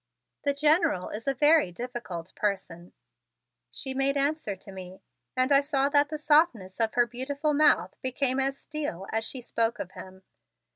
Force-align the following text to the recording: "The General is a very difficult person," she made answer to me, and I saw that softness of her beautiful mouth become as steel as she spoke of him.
"The 0.45 0.55
General 0.55 1.09
is 1.09 1.27
a 1.27 1.33
very 1.35 1.71
difficult 1.71 2.33
person," 2.33 2.93
she 3.71 3.93
made 3.93 4.17
answer 4.17 4.55
to 4.55 4.71
me, 4.71 5.03
and 5.37 5.51
I 5.51 5.61
saw 5.61 5.89
that 5.89 6.19
softness 6.19 6.79
of 6.79 6.95
her 6.95 7.05
beautiful 7.05 7.53
mouth 7.53 7.93
become 8.01 8.39
as 8.39 8.57
steel 8.57 9.05
as 9.11 9.23
she 9.25 9.41
spoke 9.41 9.77
of 9.77 9.91
him. 9.91 10.23